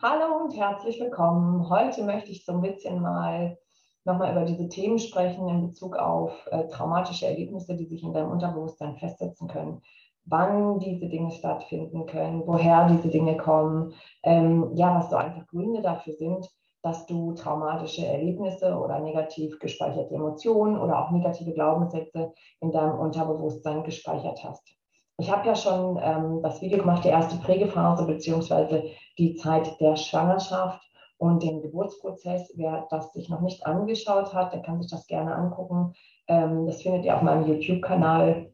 [0.00, 1.68] Hallo und herzlich willkommen.
[1.68, 3.58] Heute möchte ich so ein bisschen mal
[4.04, 8.30] nochmal über diese Themen sprechen in Bezug auf äh, traumatische Erlebnisse, die sich in deinem
[8.30, 9.82] Unterbewusstsein festsetzen können.
[10.24, 13.92] Wann diese Dinge stattfinden können, woher diese Dinge kommen,
[14.22, 16.48] ähm, ja, was so einfach Gründe dafür sind,
[16.82, 23.82] dass du traumatische Erlebnisse oder negativ gespeicherte Emotionen oder auch negative Glaubenssätze in deinem Unterbewusstsein
[23.82, 24.77] gespeichert hast.
[25.20, 28.84] Ich habe ja schon ähm, das Video gemacht, die erste Prägephase beziehungsweise
[29.18, 30.80] die Zeit der Schwangerschaft
[31.16, 32.52] und den Geburtsprozess.
[32.56, 35.92] Wer das sich noch nicht angeschaut hat, der kann sich das gerne angucken.
[36.28, 38.52] Ähm, das findet ihr auf meinem YouTube-Kanal.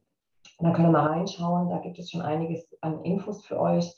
[0.59, 1.69] Da könnt ihr mal reinschauen.
[1.69, 3.95] Da gibt es schon einiges an Infos für euch.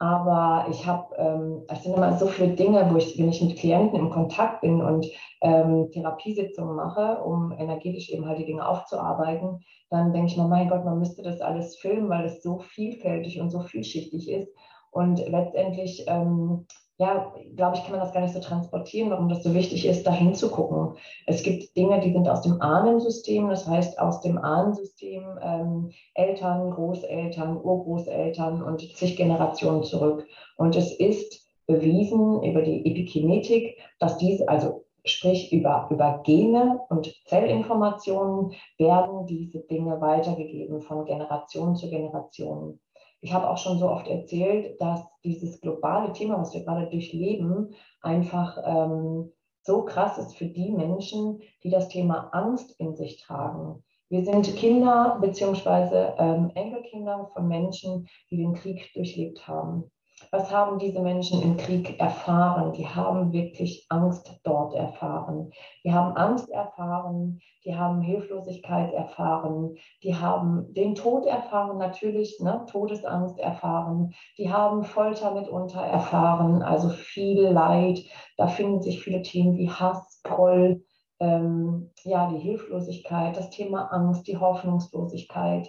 [0.00, 3.58] Aber ich habe, ähm, es sind immer so viele Dinge, wo ich, wenn ich mit
[3.58, 5.06] Klienten im Kontakt bin und
[5.42, 10.68] ähm, Therapiesitzungen mache, um energetisch eben halt die Dinge aufzuarbeiten, dann denke ich mir, mein
[10.68, 14.52] Gott, man müsste das alles filmen, weil es so vielfältig und so vielschichtig ist.
[14.92, 16.66] Und letztendlich ähm,
[16.98, 20.04] ja, glaube ich, kann man das gar nicht so transportieren, warum das so wichtig ist,
[20.04, 20.96] da hinzugucken.
[21.26, 26.72] Es gibt Dinge, die sind aus dem Ahnensystem, das heißt aus dem Ahnensystem ähm, Eltern,
[26.72, 30.26] Großeltern, Urgroßeltern und zig Generationen zurück.
[30.56, 37.14] Und es ist bewiesen über die Epikinetik, dass diese, also sprich über, über Gene und
[37.26, 42.80] Zellinformationen, werden diese Dinge weitergegeben von Generation zu Generation.
[43.20, 47.74] Ich habe auch schon so oft erzählt, dass dieses globale Thema, was wir gerade durchleben,
[48.00, 53.82] einfach ähm, so krass ist für die Menschen, die das Thema Angst in sich tragen.
[54.08, 56.14] Wir sind Kinder bzw.
[56.16, 59.90] Ähm, Enkelkinder von Menschen, die den Krieg durchlebt haben.
[60.30, 62.72] Was haben diese Menschen im Krieg erfahren?
[62.72, 65.50] Die haben wirklich Angst dort erfahren.
[65.84, 72.64] Die haben Angst erfahren, die haben Hilflosigkeit erfahren, die haben den Tod erfahren, natürlich, ne?
[72.70, 78.00] Todesangst erfahren, die haben Folter mitunter erfahren, also viel Leid.
[78.36, 80.82] Da finden sich viele Themen wie Hass, Groll,
[81.20, 85.68] ähm, ja, die Hilflosigkeit, das Thema Angst, die Hoffnungslosigkeit.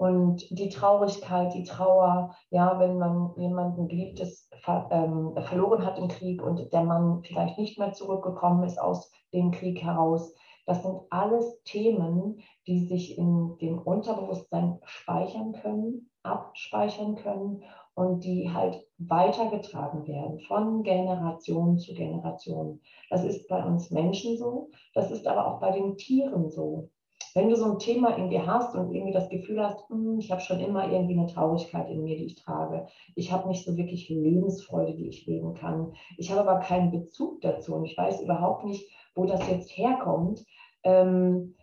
[0.00, 6.08] Und die Traurigkeit, die Trauer, ja, wenn man jemanden Geliebtes ver, ähm, verloren hat im
[6.08, 10.32] Krieg und der Mann vielleicht nicht mehr zurückgekommen ist aus dem Krieg heraus,
[10.64, 17.62] das sind alles Themen, die sich in dem Unterbewusstsein speichern können, abspeichern können
[17.92, 22.80] und die halt weitergetragen werden von Generation zu Generation.
[23.10, 26.88] Das ist bei uns Menschen so, das ist aber auch bei den Tieren so.
[27.34, 30.30] Wenn du so ein Thema in dir hast und irgendwie das Gefühl hast, hm, ich
[30.30, 33.76] habe schon immer irgendwie eine Traurigkeit in mir, die ich trage, ich habe nicht so
[33.76, 38.22] wirklich Lebensfreude, die ich leben kann, ich habe aber keinen Bezug dazu und ich weiß
[38.22, 40.44] überhaupt nicht, wo das jetzt herkommt,
[40.82, 41.54] ähm,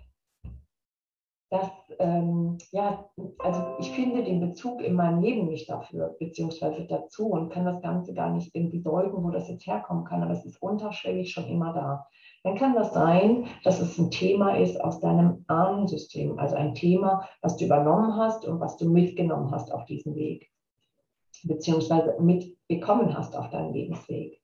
[1.50, 7.28] dass, ähm, ja, also ich finde den Bezug in meinem Leben nicht dafür, beziehungsweise dazu
[7.28, 10.46] und kann das Ganze gar nicht irgendwie deuten, wo das jetzt herkommen kann, aber es
[10.46, 12.08] ist unterschwellig schon immer da
[12.44, 17.28] dann kann das sein, dass es ein Thema ist aus deinem Ahnensystem, also ein Thema,
[17.42, 20.50] was du übernommen hast und was du mitgenommen hast auf diesem Weg,
[21.44, 24.42] beziehungsweise mitbekommen hast auf deinem Lebensweg.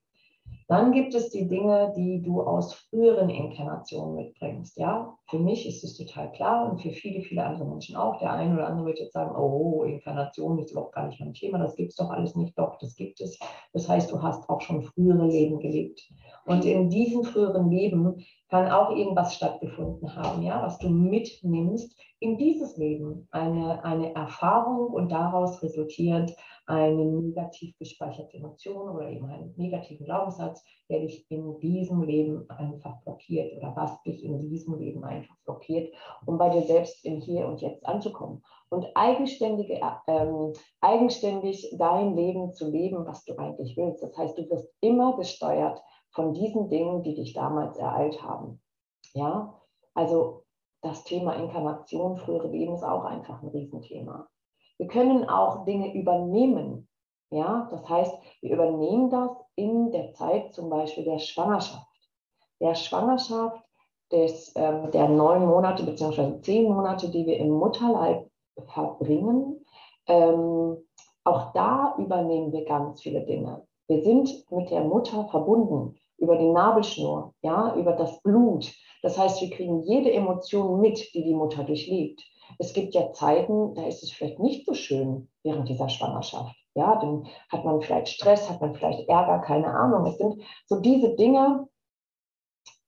[0.68, 4.78] Dann gibt es die Dinge, die du aus früheren Inkarnationen mitbringst.
[4.78, 8.20] Ja, für mich ist es total klar und für viele, viele andere Menschen auch.
[8.20, 11.58] Der eine oder andere wird jetzt sagen, oh, Inkarnation ist überhaupt gar nicht mein Thema,
[11.58, 12.58] das gibt es doch alles nicht.
[12.58, 13.38] Doch, das gibt es.
[13.74, 16.02] Das heißt, du hast auch schon frühere Leben gelebt.
[16.46, 22.38] Und in diesem früheren Leben kann auch irgendwas stattgefunden haben, ja, was du mitnimmst in
[22.38, 23.28] dieses Leben.
[23.32, 26.34] Eine, eine Erfahrung und daraus resultiert
[26.66, 33.02] eine negativ gespeicherte Emotion oder eben einen negativen Glaubenssatz, der dich in diesem Leben einfach
[33.04, 35.94] blockiert oder was dich in diesem Leben einfach blockiert,
[36.26, 42.54] um bei dir selbst im Hier und Jetzt anzukommen und eigenständige, ähm, eigenständig dein Leben
[42.54, 44.02] zu leben, was du eigentlich willst.
[44.02, 45.82] Das heißt, du wirst immer gesteuert
[46.12, 48.62] von diesen Dingen, die dich damals ereilt haben.
[49.14, 49.62] Ja,
[49.94, 50.44] also
[50.82, 54.28] das Thema Inkarnation, frühere Leben ist auch einfach ein Riesenthema.
[54.84, 56.90] Wir können auch Dinge übernehmen.
[57.30, 61.88] Ja, das heißt, wir übernehmen das in der Zeit zum Beispiel der Schwangerschaft.
[62.60, 63.64] Der Schwangerschaft
[64.12, 66.42] des, ähm, der neun Monate bzw.
[66.42, 68.30] zehn Monate, die wir im Mutterleib
[68.74, 69.64] verbringen.
[70.08, 70.76] Ähm,
[71.24, 73.66] auch da übernehmen wir ganz viele Dinge.
[73.88, 78.70] Wir sind mit der Mutter verbunden über die Nabelschnur, ja, über das Blut.
[79.02, 82.22] Das heißt, wir kriegen jede Emotion mit, die die Mutter durchlebt
[82.60, 86.56] es gibt ja Zeiten, da ist es vielleicht nicht so schön während dieser Schwangerschaft.
[86.76, 90.08] Ja, dann hat man vielleicht Stress, hat man vielleicht Ärger, keine Ahnung.
[90.08, 91.68] Es sind so diese Dinge,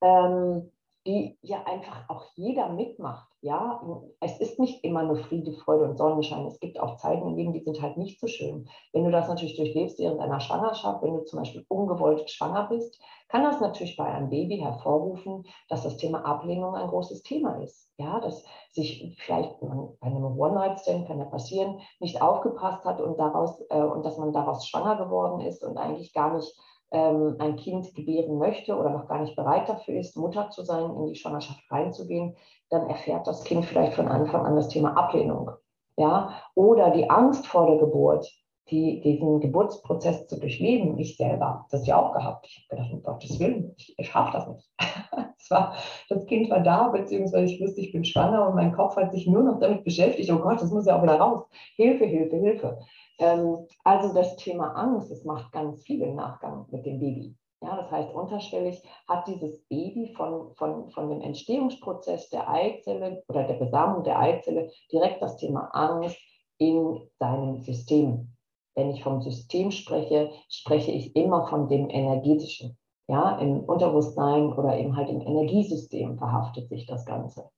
[0.01, 0.71] ähm,
[1.05, 3.27] die ja einfach auch jeder mitmacht.
[3.41, 3.81] Ja,
[4.21, 6.47] es ist nicht immer nur Friede, Freude und Sonnenschein.
[6.47, 8.67] Es gibt auch Zeiten im Leben, die sind halt nicht so schön.
[8.91, 12.99] Wenn du das natürlich durchlebst während einer Schwangerschaft, wenn du zum Beispiel ungewollt schwanger bist,
[13.29, 17.91] kann das natürlich bei einem Baby hervorrufen, dass das Thema Ablehnung ein großes Thema ist.
[17.97, 19.67] Ja, dass sich vielleicht bei
[20.01, 24.67] einem One-Night-Stand kann ja passieren, nicht aufgepasst hat und daraus äh, und dass man daraus
[24.67, 26.51] schwanger geworden ist und eigentlich gar nicht
[26.95, 30.95] ähm, ein Kind gebären möchte oder noch gar nicht bereit dafür ist, Mutter zu sein,
[30.95, 32.35] in die Schwangerschaft reinzugehen,
[32.69, 35.51] dann erfährt das Kind vielleicht von Anfang an das Thema Ablehnung.
[35.97, 36.41] Ja?
[36.55, 38.31] Oder die Angst vor der Geburt,
[38.69, 42.47] die, diesen Geburtsprozess zu durchleben, ich selber, das ja auch gehabt.
[42.47, 44.69] Ich habe gedacht, um Gottes Willen, ich, ich schaffe das nicht.
[45.49, 45.75] das, war,
[46.09, 49.27] das Kind war da, beziehungsweise ich wusste, ich bin schwanger und mein Kopf hat sich
[49.27, 51.45] nur noch damit beschäftigt, oh Gott, das muss ja auch wieder raus.
[51.75, 52.79] Hilfe, Hilfe, Hilfe.
[53.19, 57.35] Ähm, also das Thema Angst, das macht ganz viel im Nachgang mit dem Baby.
[57.61, 63.43] Ja, das heißt, unterschwellig hat dieses Baby von, von, von dem Entstehungsprozess der Eizelle oder
[63.43, 66.17] der Besamung der Eizelle direkt das Thema Angst
[66.57, 68.35] in seinem System.
[68.75, 72.77] Wenn ich vom System spreche, spreche ich immer von dem energetischen.
[73.07, 77.49] Ja, im Unterbewusstsein oder eben halt im Energiesystem verhaftet sich das Ganze.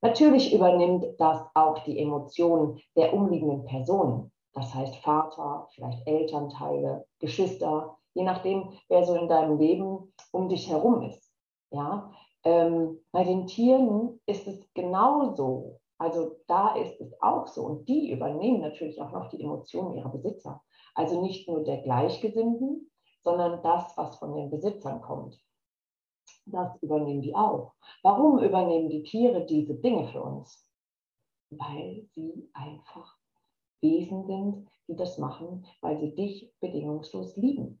[0.00, 4.32] Natürlich übernimmt das auch die Emotionen der umliegenden Personen.
[4.54, 10.68] Das heißt Vater, vielleicht Elternteile, Geschwister, je nachdem, wer so in deinem Leben um dich
[10.68, 11.32] herum ist.
[11.70, 12.10] Ja,
[12.44, 15.80] ähm, bei den Tieren ist es genauso.
[15.98, 17.62] Also da ist es auch so.
[17.62, 20.60] Und die übernehmen natürlich auch noch die Emotionen ihrer Besitzer.
[20.94, 22.90] Also nicht nur der Gleichgesinnten,
[23.24, 25.40] sondern das, was von den Besitzern kommt.
[26.46, 27.74] Das übernehmen die auch.
[28.02, 30.66] Warum übernehmen die Tiere diese Dinge für uns?
[31.50, 33.16] Weil sie einfach
[33.80, 37.80] Wesen sind, die das machen, weil sie dich bedingungslos lieben.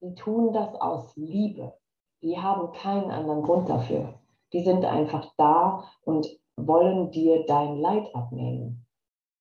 [0.00, 1.74] Die tun das aus Liebe.
[2.22, 4.18] Die haben keinen anderen Grund dafür.
[4.52, 8.86] Die sind einfach da und wollen dir dein Leid abnehmen.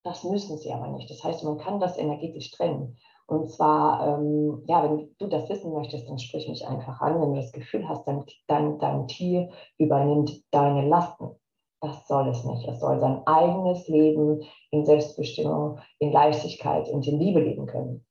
[0.03, 1.09] Das müssen sie aber nicht.
[1.09, 2.97] Das heißt, man kann das energetisch trennen.
[3.27, 7.21] Und zwar, ähm, ja, wenn du das wissen möchtest, dann sprich mich einfach an.
[7.21, 11.35] Wenn du das Gefühl hast, dein, dein, dein Tier übernimmt deine Lasten.
[11.81, 12.67] Das soll es nicht.
[12.67, 14.41] Es soll sein eigenes Leben
[14.71, 18.05] in Selbstbestimmung, in Leichtigkeit und in Liebe leben können.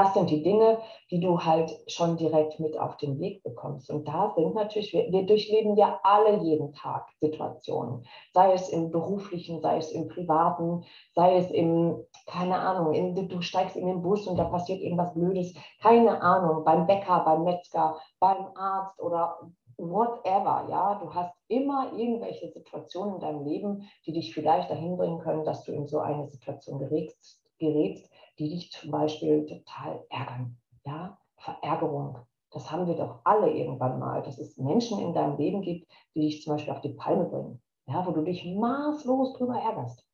[0.00, 0.78] Das sind die Dinge,
[1.10, 3.90] die du halt schon direkt mit auf den Weg bekommst.
[3.90, 8.90] Und da sind natürlich, wir, wir, durchleben ja alle jeden Tag Situationen, sei es im
[8.90, 14.00] beruflichen, sei es im privaten, sei es im, keine Ahnung, in, du steigst in den
[14.00, 15.52] Bus und da passiert irgendwas Blödes,
[15.82, 19.38] keine Ahnung, beim Bäcker, beim Metzger, beim Arzt oder
[19.76, 25.18] whatever, ja, du hast immer irgendwelche Situationen in deinem Leben, die dich vielleicht dahin bringen
[25.18, 28.09] können, dass du in so eine Situation gerätst, gerätst
[28.40, 32.18] die dich zum Beispiel total ärgern, ja, Verärgerung.
[32.50, 36.22] Das haben wir doch alle irgendwann mal, dass es Menschen in deinem Leben gibt, die
[36.22, 40.04] dich zum Beispiel auf die Palme bringen, ja, wo du dich maßlos drüber ärgerst.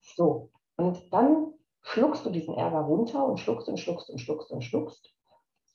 [0.00, 4.62] So, und dann schluckst du diesen Ärger runter und schluckst und schluckst und schluckst und
[4.62, 5.14] schluckst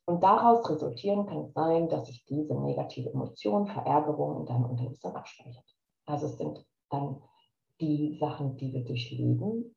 [0.05, 5.15] und daraus resultieren kann es sein, dass sich diese negative Emotion, Verärgerung in deinem Unterbewusstsein
[5.15, 5.63] abspeichert.
[6.05, 7.21] Also es sind dann
[7.79, 9.73] die Sachen, die wir durchleben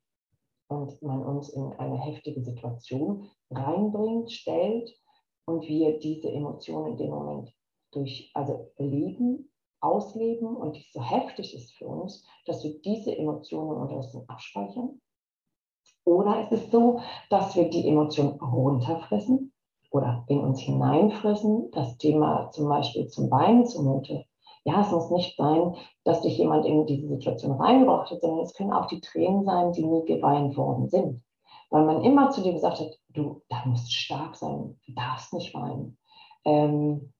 [0.69, 4.91] und man uns in eine heftige Situation reinbringt, stellt
[5.47, 7.53] und wir diese Emotionen in dem Moment
[7.93, 13.81] durch, also leben, ausleben und die so heftig ist für uns, dass wir diese Emotionen
[13.81, 15.01] unterdessen abspeichern.
[16.05, 19.53] Oder ist es so, dass wir die Emotionen runterfressen
[19.91, 24.25] oder in uns hineinfressen, das Thema zum Beispiel zum Weinen zumute.
[24.67, 28.53] Ja, es muss nicht sein, dass dich jemand in diese Situation reingebracht hat, sondern es
[28.53, 31.23] können auch die Tränen sein, die nie geweint worden sind.
[31.71, 35.55] Weil man immer zu dir gesagt hat, du, da musst stark sein, du darfst nicht
[35.55, 35.97] weinen.
[36.45, 37.13] Ähm,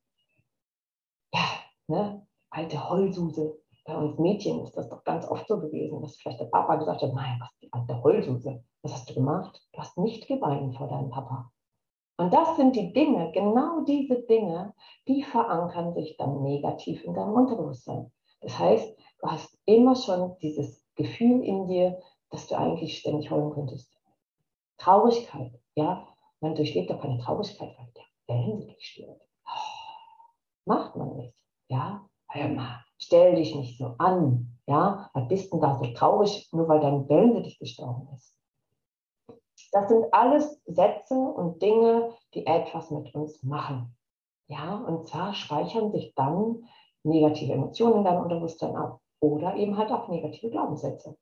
[1.33, 1.41] ja,
[1.87, 3.57] ne, alte Heulsuse.
[3.85, 7.03] Bei uns Mädchen ist das doch ganz oft so gewesen, dass vielleicht der Papa gesagt
[7.03, 9.65] hat, nein, was die alte Heulsuse, was hast du gemacht?
[9.73, 11.53] Du hast nicht geweint vor deinem Papa.
[12.19, 14.75] Und das sind die Dinge, genau diese Dinge,
[15.07, 18.11] die verankern sich dann negativ in deinem Unterbewusstsein.
[18.41, 23.53] Das heißt, du hast immer schon dieses Gefühl in dir, dass du eigentlich ständig heulen
[23.53, 23.93] könntest.
[24.79, 26.07] Traurigkeit, ja,
[26.41, 28.05] man durchlebt doch keine Traurigkeit, weil der
[28.35, 29.23] Wellensittich stirbt.
[29.47, 31.35] Oh, macht man nicht,
[31.69, 32.09] ja.
[32.29, 35.11] Hör mal, stell dich nicht so an, ja.
[35.15, 38.36] Was bist denn da so traurig, nur weil dein Wellensittich gestorben ist?
[39.73, 43.97] Das sind alles Sätze und Dinge, die etwas mit uns machen.
[44.49, 46.65] Ja, und zwar speichern sich dann
[47.03, 51.17] negative Emotionen in deinem Unterbewusstsein ab oder eben halt auch negative Glaubenssätze.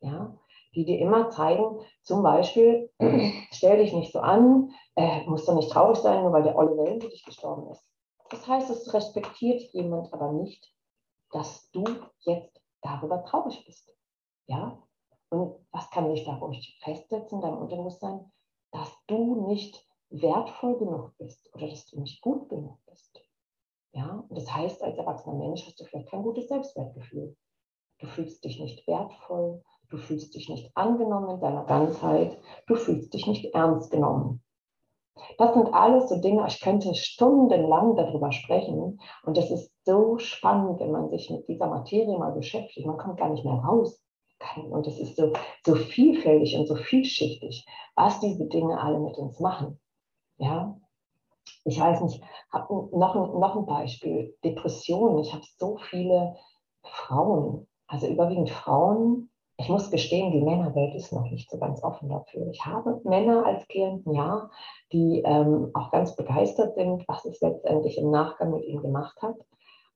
[0.00, 0.36] Ja,
[0.74, 2.90] die dir immer zeigen, zum Beispiel,
[3.52, 6.76] stell dich nicht so an, äh, musst du nicht traurig sein, nur weil der Olle
[6.76, 7.84] Wellen für dich gestorben ist.
[8.30, 10.72] Das heißt, es respektiert jemand aber nicht,
[11.30, 11.84] dass du
[12.20, 13.94] jetzt darüber traurig bist.
[14.46, 14.82] Ja?
[15.32, 18.30] Und was kann dich da ruhig festsetzen, dein Unterbewusstsein,
[18.70, 23.18] dass du nicht wertvoll genug bist oder dass du nicht gut genug bist.
[23.92, 27.34] Ja, und das heißt, als erwachsener Mensch hast du vielleicht kein gutes Selbstwertgefühl.
[28.00, 32.36] Du fühlst dich nicht wertvoll, du fühlst dich nicht angenommen in deiner Ganzheit,
[32.66, 34.44] du fühlst dich nicht ernst genommen.
[35.38, 40.78] Das sind alles so Dinge, ich könnte stundenlang darüber sprechen und das ist so spannend,
[40.78, 42.86] wenn man sich mit dieser Materie mal beschäftigt.
[42.86, 44.01] Man kommt gar nicht mehr raus.
[44.56, 45.32] Und es ist so,
[45.64, 49.78] so vielfältig und so vielschichtig, was diese Dinge alle mit uns machen.
[50.38, 50.76] Ja,
[51.64, 52.22] ich weiß nicht,
[52.52, 55.18] habe noch, ein, noch ein Beispiel, Depressionen.
[55.20, 56.36] Ich habe so viele
[56.82, 59.30] Frauen, also überwiegend Frauen.
[59.58, 62.48] Ich muss gestehen, die Männerwelt ist noch nicht so ganz offen dafür.
[62.50, 64.50] Ich habe Männer als Klienten, ja,
[64.92, 69.36] die ähm, auch ganz begeistert sind, was es letztendlich im Nachgang mit ihnen gemacht hat.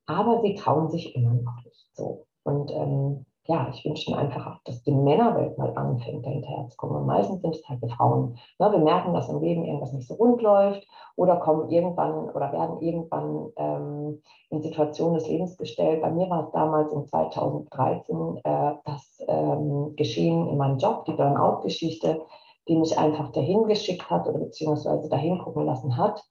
[0.07, 2.27] Aber sie trauen sich immer noch nicht so.
[2.45, 6.97] Und ähm, ja, ich wünsche mir einfach dass die Männerwelt mal anfängt, dahinter zu kommen.
[6.97, 8.39] Und meistens sind es halt die Frauen.
[8.59, 10.87] Ne, wir merken, dass im Leben irgendwas nicht so rund läuft
[11.17, 16.03] oder kommen irgendwann oder werden irgendwann ähm, in Situationen des Lebens gestellt.
[16.03, 21.13] Bei mir war es damals in 2013 äh, das ähm, Geschehen in meinem Job, die
[21.13, 22.23] Burnout-Geschichte,
[22.69, 26.23] die mich einfach dahin geschickt hat oder beziehungsweise dahin gucken lassen hat,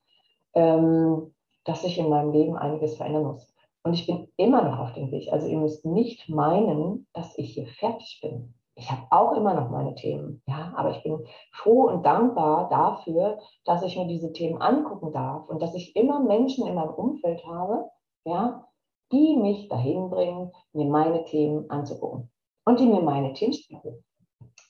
[0.54, 3.55] ähm, dass sich in meinem Leben einiges verändern muss.
[3.86, 5.32] Und ich bin immer noch auf dem Weg.
[5.32, 8.56] Also ihr müsst nicht meinen, dass ich hier fertig bin.
[8.74, 13.38] Ich habe auch immer noch meine Themen, ja, aber ich bin froh und dankbar dafür,
[13.64, 17.46] dass ich mir diese Themen angucken darf und dass ich immer Menschen in meinem Umfeld
[17.46, 17.90] habe,
[18.26, 18.68] ja,
[19.12, 22.32] die mich dahin bringen, mir meine Themen anzugucken
[22.66, 24.04] und die mir meine Themen spiegeln.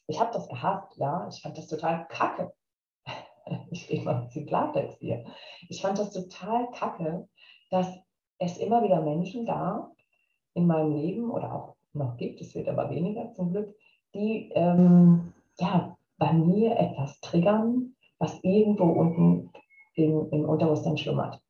[0.08, 2.54] Ich habe das gehasst, ja, ich fand das total kacke.
[3.72, 5.24] Ich rede mal ein bisschen Klartext hier.
[5.70, 7.28] Ich fand das total kacke,
[7.70, 7.88] dass
[8.40, 9.92] es immer wieder Menschen gab
[10.54, 13.76] in meinem Leben oder auch noch gibt, es wird aber weniger zum Glück,
[14.14, 19.52] die ähm, ja, bei mir etwas triggern, was irgendwo unten
[19.96, 21.42] im, im Unterbewusstsein schlummert.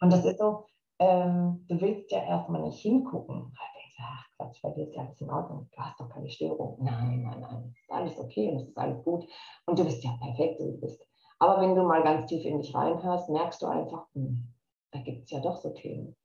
[0.00, 0.66] Und das ist so,
[0.98, 3.54] ähm, du willst ja erstmal nicht hingucken.
[3.98, 5.68] Ach Quatsch, bei dir ist ja alles in Ordnung.
[5.74, 6.78] Du hast doch keine Störung.
[6.80, 7.74] Nein, nein, nein.
[7.80, 9.24] Ist alles okay und es ist alles gut.
[9.66, 11.06] Und du bist ja perfekt, so wie du bist.
[11.38, 14.53] Aber wenn du mal ganz tief in dich reinhörst, merkst du einfach, hm,
[14.94, 16.16] da gibt es ja doch so Themen.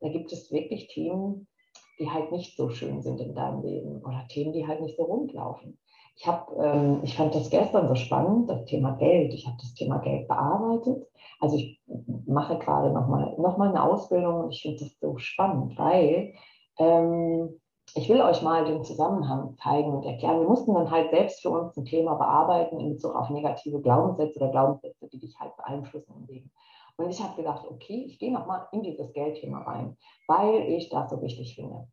[0.00, 1.46] Da gibt es wirklich Themen,
[1.98, 5.04] die halt nicht so schön sind in deinem Leben oder Themen, die halt nicht so
[5.04, 5.78] rund laufen.
[6.16, 9.32] Ich, hab, ähm, ich fand das gestern so spannend, das Thema Geld.
[9.34, 11.06] Ich habe das Thema Geld bearbeitet.
[11.38, 11.80] Also ich
[12.26, 16.32] mache gerade nochmal noch mal eine Ausbildung und ich finde das so spannend, weil
[16.78, 17.60] ähm,
[17.94, 20.40] ich will euch mal den Zusammenhang zeigen und erklären.
[20.40, 24.40] Wir mussten dann halt selbst für uns ein Thema bearbeiten in Bezug auf negative Glaubenssätze
[24.40, 26.50] oder Glaubenssätze, die dich halt beeinflussen im Leben.
[26.98, 31.10] Und ich habe gedacht, okay, ich gehe nochmal in dieses Geldthema rein, weil ich das
[31.10, 31.86] so wichtig finde.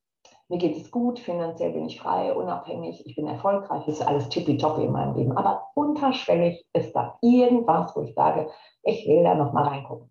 [0.48, 4.84] Mir geht es gut, finanziell bin ich frei, unabhängig, ich bin erfolgreich, ist alles tippitoppi
[4.84, 5.38] in meinem Leben.
[5.38, 8.50] Aber unterschwellig ist da irgendwas, wo ich sage,
[8.84, 10.10] ich will da nochmal reingucken.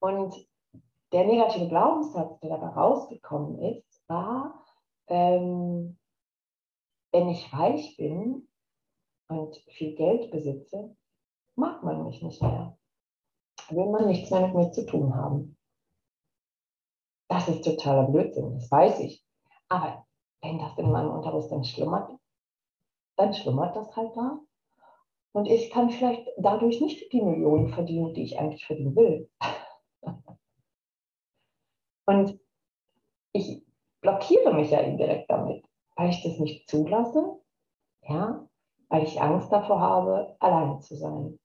[0.00, 0.34] Und
[1.12, 4.64] der negative Glaubenssatz, der dabei rausgekommen ist, war,
[5.08, 5.98] ähm,
[7.12, 8.48] wenn ich reich bin
[9.28, 10.94] und viel Geld besitze,
[11.56, 12.78] mag man mich nicht mehr
[13.70, 15.56] will man nichts mehr mit mir zu tun haben.
[17.28, 19.24] Das ist totaler Blödsinn, das weiß ich.
[19.68, 20.06] Aber
[20.42, 22.10] wenn das in meinem Unterbewusstsein schlummert,
[23.16, 24.40] dann schlummert das halt da.
[25.32, 29.30] Und ich kann vielleicht dadurch nicht die Millionen verdienen, die ich eigentlich verdienen will.
[32.06, 32.40] Und
[33.32, 33.64] ich
[34.00, 35.64] blockiere mich ja indirekt damit,
[35.94, 37.38] weil ich das nicht zulasse,
[38.02, 38.48] ja,
[38.88, 41.38] weil ich Angst davor habe, alleine zu sein.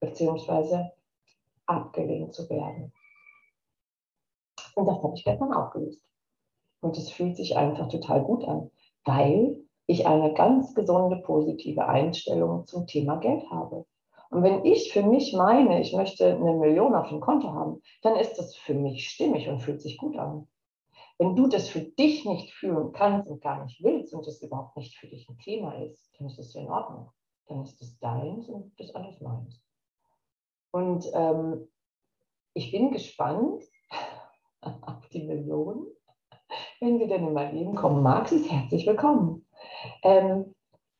[0.00, 0.92] Beziehungsweise
[1.72, 2.92] abgelehnt zu werden.
[4.74, 6.02] Und das habe ich gestern aufgelöst.
[6.80, 8.70] Und es fühlt sich einfach total gut an,
[9.04, 13.86] weil ich eine ganz gesunde, positive Einstellung zum Thema Geld habe.
[14.30, 18.16] Und wenn ich für mich meine, ich möchte eine Million auf dem Konto haben, dann
[18.16, 20.48] ist das für mich stimmig und fühlt sich gut an.
[21.18, 24.76] Wenn du das für dich nicht fühlen kannst und gar nicht willst und das überhaupt
[24.76, 27.10] nicht für dich ein Thema ist, dann ist das in Ordnung.
[27.46, 29.60] Dann ist das deins und das alles meins.
[30.72, 31.68] Und ähm,
[32.54, 33.62] ich bin gespannt
[34.60, 35.86] auf die Millionen.
[36.80, 39.46] Wenn sie denn in mein Leben kommen sie ist herzlich willkommen.
[40.02, 40.54] Ähm,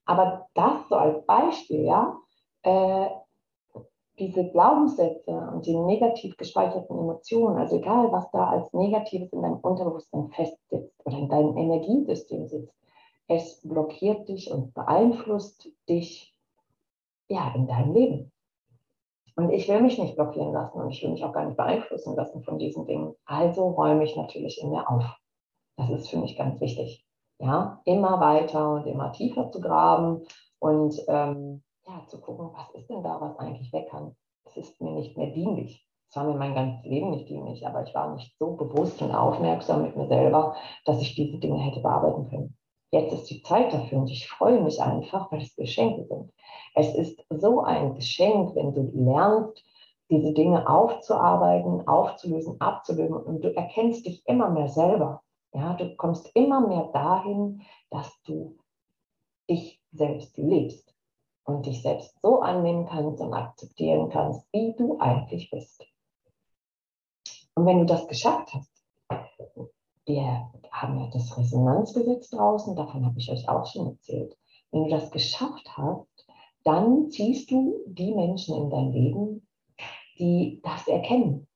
[0.05, 2.17] aber das so als Beispiel, ja,
[2.63, 3.09] äh,
[4.19, 9.59] diese Glaubenssätze und die negativ gespeicherten Emotionen, also egal, was da als Negatives in deinem
[9.59, 12.75] Unterbewusstsein festsitzt oder in deinem Energiesystem sitzt,
[13.27, 16.37] es blockiert dich und beeinflusst dich
[17.29, 18.32] ja in deinem Leben.
[19.37, 22.15] Und ich will mich nicht blockieren lassen und ich will mich auch gar nicht beeinflussen
[22.17, 23.15] lassen von diesen Dingen.
[23.25, 25.05] Also räume ich natürlich in mir auf.
[25.77, 27.07] Das ist für mich ganz wichtig.
[27.39, 30.23] Ja, immer weiter und immer tiefer zu graben
[30.59, 34.15] und ähm, ja, zu gucken, was ist denn da, was eigentlich weg kann.
[34.45, 35.87] Es ist mir nicht mehr dienlich.
[36.09, 39.15] Es war mir mein ganzes Leben nicht dienlich, aber ich war nicht so bewusst und
[39.15, 42.57] aufmerksam mit mir selber, dass ich diese Dinge hätte bearbeiten können.
[42.93, 46.31] Jetzt ist die Zeit dafür und ich freue mich einfach, weil es Geschenke sind.
[46.75, 49.65] Es ist so ein Geschenk, wenn du lernst,
[50.11, 55.23] diese Dinge aufzuarbeiten, aufzulösen, abzulösen und du erkennst dich immer mehr selber.
[55.55, 58.59] Ja, du kommst immer mehr dahin, dass du
[59.49, 60.95] dich selbst lebst
[61.45, 65.83] und dich selbst so annehmen kannst und akzeptieren kannst, wie du eigentlich bist.
[67.55, 68.72] Und wenn du das geschafft hast,
[70.07, 74.37] wir haben ja das Resonanzgesetz draußen, davon habe ich euch auch schon erzählt.
[74.71, 76.27] Wenn du das geschafft hast,
[76.65, 79.47] dann ziehst du die Menschen in dein Leben,
[80.19, 81.47] die das erkennen.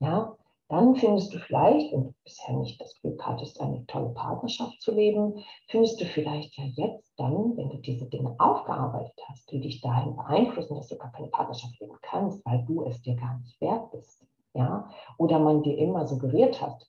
[0.00, 0.36] Ja,
[0.68, 4.92] dann findest du vielleicht, wenn du bisher nicht das Glück hattest, eine tolle Partnerschaft zu
[4.92, 9.80] leben, findest du vielleicht ja jetzt dann, wenn du diese Dinge aufgearbeitet hast, die dich
[9.82, 13.60] dahin beeinflussen, dass du gar keine Partnerschaft leben kannst, weil du es dir gar nicht
[13.60, 14.26] wert bist.
[14.54, 14.88] Ja?
[15.18, 16.88] Oder man dir immer suggeriert hat,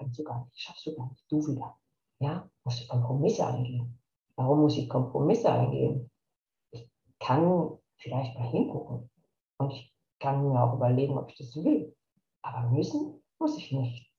[0.00, 1.78] kannst du gar nicht, schaffst du gar nicht, du wieder.
[2.20, 3.98] Ja, musst du Kompromisse eingehen.
[4.36, 6.10] Warum muss ich Kompromisse eingehen?
[6.72, 6.88] Ich
[7.18, 9.10] kann vielleicht mal hingucken
[9.58, 11.94] und ich kann mir auch überlegen, ob ich das will.
[12.42, 14.10] Aber müssen muss ich nicht.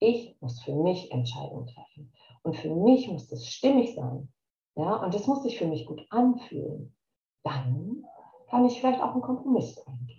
[0.00, 2.12] Ich muss für mich Entscheidungen treffen.
[2.42, 4.32] Und für mich muss das stimmig sein.
[4.76, 6.94] Ja, und das muss sich für mich gut anfühlen.
[7.42, 8.06] Dann
[8.48, 10.17] kann ich vielleicht auch einen Kompromiss eingehen.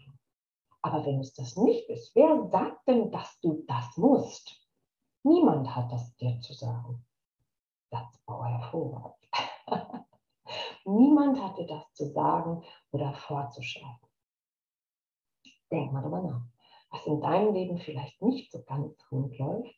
[0.81, 4.65] Aber wenn es das nicht ist, wer sagt denn, dass du das musst?
[5.23, 7.05] Niemand hat das dir zu sagen.
[7.91, 9.27] Satzbau hervorragend.
[10.85, 13.99] Niemand hat dir das zu sagen oder vorzuschlagen.
[15.71, 16.41] Denk mal drüber nach,
[16.91, 19.75] was in deinem Leben vielleicht nicht so ganz rund läuft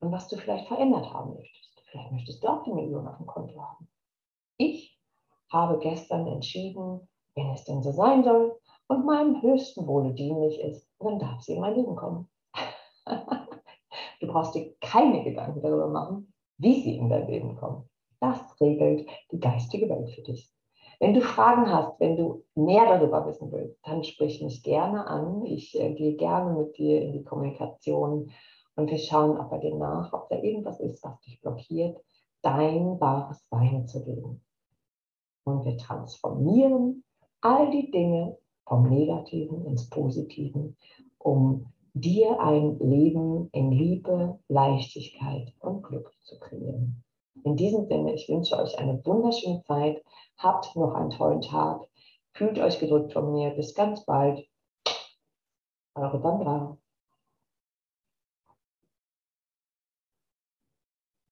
[0.00, 1.82] und was du vielleicht verändert haben möchtest.
[1.90, 3.88] Vielleicht möchtest du auch die Million auf dem Konto haben.
[4.56, 4.98] Ich
[5.52, 10.90] habe gestern entschieden, wenn es denn so sein soll, und meinem höchsten Wohle dienlich ist,
[10.98, 12.28] dann darf sie in mein Leben kommen.
[14.20, 17.88] du brauchst dir keine Gedanken darüber machen, wie sie in dein Leben kommen.
[18.18, 20.52] Das regelt die geistige Welt für dich.
[20.98, 25.44] Wenn du Fragen hast, wenn du mehr darüber wissen willst, dann sprich mich gerne an.
[25.46, 28.32] Ich äh, gehe gerne mit dir in die Kommunikation
[28.74, 31.96] und wir schauen auch bei dir nach, ob da irgendwas ist, was dich blockiert,
[32.42, 34.44] dein wahres Sein zu leben.
[35.44, 37.04] Und wir transformieren
[37.40, 40.76] all die Dinge, vom Negativen ins Positiven,
[41.18, 47.02] um dir ein Leben in Liebe, Leichtigkeit und Glück zu kreieren.
[47.44, 50.02] In diesem Sinne, ich wünsche euch eine wunderschöne Zeit.
[50.38, 51.82] Habt noch einen tollen Tag.
[52.32, 53.50] Fühlt euch gedrückt von mir.
[53.50, 54.46] Bis ganz bald.
[55.94, 56.79] Eure Sandra.